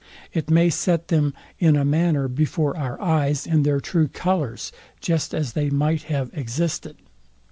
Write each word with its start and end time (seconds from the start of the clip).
It 0.33 0.49
may 0.49 0.71
set 0.71 1.09
them, 1.09 1.35
in 1.59 1.75
a 1.75 1.85
manner, 1.85 2.27
before 2.27 2.75
our 2.75 2.99
eyes 2.99 3.45
in 3.45 3.61
their 3.61 3.79
true 3.79 4.07
colours, 4.07 4.71
just 4.99 5.31
as 5.31 5.53
they 5.53 5.69
might 5.69 6.01
have 6.09 6.31
existed. 6.33 6.97